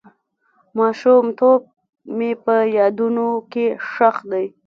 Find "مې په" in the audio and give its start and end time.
2.17-2.55